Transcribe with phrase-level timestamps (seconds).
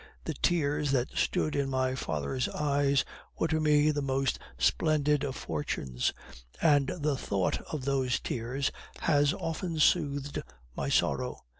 [0.23, 3.05] The tears that stood in my father's eyes
[3.37, 6.11] were to me the most splendid of fortunes,
[6.59, 10.41] and the thought of those tears has often soothed
[10.75, 11.41] my sorrow.